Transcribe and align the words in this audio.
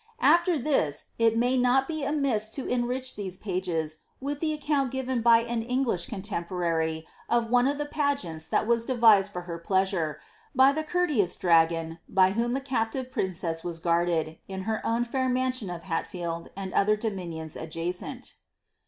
After 0.23 0.57
this, 0.57 1.05
it 1.19 1.37
may 1.37 1.57
not 1.57 1.87
be 1.87 2.03
amiss 2.03 2.49
to 2.57 2.65
enrich 2.65 3.15
these 3.15 3.37
pages 3.37 3.99
with 4.19 4.39
the 4.39 4.51
account 4.51 4.89
given 4.89 5.21
by 5.21 5.41
an 5.43 5.61
English 5.61 6.07
contemporary 6.07 7.05
of 7.29 7.51
one 7.51 7.67
of 7.67 7.77
the 7.77 7.85
pageants 7.85 8.47
that 8.47 8.65
were 8.65 8.79
devised 8.83 9.31
for 9.31 9.43
her 9.43 9.59
pleasure, 9.59 10.19
by 10.55 10.71
the 10.71 10.81
courteous 10.83 11.35
dragon 11.35 11.99
by 12.09 12.31
whom 12.31 12.53
the 12.53 12.61
captive 12.61 13.11
princess 13.11 13.63
was 13.63 13.77
guarded, 13.77 14.39
in 14.47 14.61
her 14.63 14.83
own 14.83 15.03
fair 15.03 15.29
mansion 15.29 15.69
of 15.69 15.83
Hatfield 15.83 16.49
and 16.55 16.73
other 16.73 16.95
domains 16.95 17.55
adjacent.' 17.55 18.33